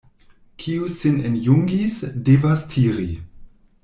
[0.61, 1.99] Kiu sin enjungis,
[2.29, 3.11] devas tiri.